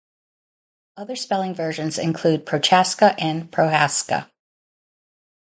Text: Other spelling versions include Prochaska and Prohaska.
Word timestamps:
Other 0.97 1.15
spelling 1.15 1.53
versions 1.53 1.99
include 1.99 2.47
Prochaska 2.47 3.13
and 3.19 3.51
Prohaska. 3.51 4.31